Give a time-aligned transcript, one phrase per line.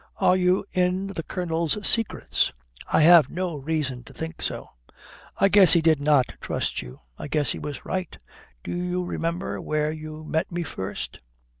[0.17, 2.51] Are you in the Colonel's secrets?"
[2.91, 4.71] "I have no reason to think so."
[5.39, 7.01] "I guess he did not trust you.
[7.19, 8.17] I guess he was right.
[8.63, 11.19] Do you remember where you met me first?"